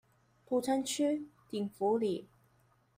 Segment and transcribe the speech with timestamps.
[0.03, 0.03] 土城
[0.83, 2.27] 區頂福里